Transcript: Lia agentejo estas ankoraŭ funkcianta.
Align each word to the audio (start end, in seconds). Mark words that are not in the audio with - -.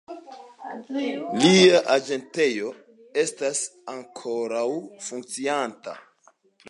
Lia 1.43 1.81
agentejo 1.97 2.71
estas 3.25 3.61
ankoraŭ 3.97 4.67
funkcianta. 5.11 5.99